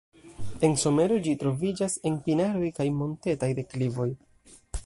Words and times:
En 0.67 0.71
somero 0.83 1.19
ĝi 1.27 1.33
troviĝas 1.43 1.99
en 2.11 2.17
pinaroj 2.29 2.73
kaj 2.81 2.91
montetaj 3.03 3.55
deklivoj. 3.63 4.13